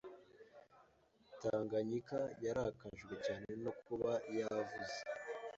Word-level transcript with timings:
Tanganyikaya 1.41 2.49
rakajwe 2.57 3.13
cyane 3.25 3.49
no 3.63 3.71
kuba 3.83 4.11
yavuze 4.37 4.97